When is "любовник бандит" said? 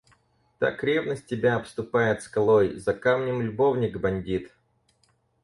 3.39-4.51